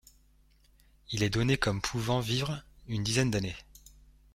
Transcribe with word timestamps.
Il 1.11 1.21
est 1.21 1.29
donné 1.29 1.57
comme 1.57 1.79
pouvant 1.79 2.21
vivre 2.21 2.63
une 2.87 3.03
dizaine 3.03 3.29
d'années. 3.29 3.55